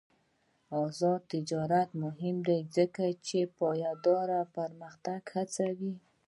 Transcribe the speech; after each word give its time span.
آزاد 0.85 1.21
تجارت 1.33 1.89
مهم 2.03 2.35
دی 2.47 2.59
ځکه 2.75 3.03
چې 3.27 3.39
پایداره 3.59 4.41
پرمختګ 4.57 5.21
هڅوي. 5.35 5.93